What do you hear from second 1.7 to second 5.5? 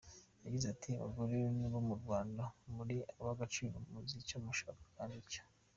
bo mu Rwanda muri ab'agaciro, muzi icyo mushaka, kandi icyo.